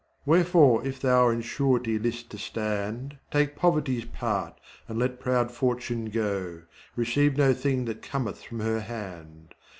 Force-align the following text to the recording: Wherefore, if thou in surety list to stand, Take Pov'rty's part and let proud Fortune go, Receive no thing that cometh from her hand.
Wherefore, 0.25 0.83
if 0.83 0.99
thou 0.99 1.29
in 1.29 1.41
surety 1.41 1.99
list 1.99 2.31
to 2.31 2.39
stand, 2.39 3.19
Take 3.29 3.55
Pov'rty's 3.55 4.05
part 4.05 4.59
and 4.87 4.97
let 4.97 5.19
proud 5.19 5.51
Fortune 5.51 6.05
go, 6.05 6.63
Receive 6.95 7.37
no 7.37 7.53
thing 7.53 7.85
that 7.85 8.01
cometh 8.01 8.43
from 8.45 8.61
her 8.61 8.79
hand. 8.79 9.53